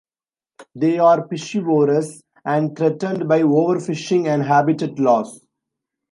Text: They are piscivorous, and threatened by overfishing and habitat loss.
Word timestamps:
They 0.73 0.97
are 0.97 1.27
piscivorous, 1.27 2.21
and 2.43 2.75
threatened 2.75 3.29
by 3.29 3.41
overfishing 3.43 4.25
and 4.25 4.41
habitat 4.41 4.97
loss. 4.97 5.39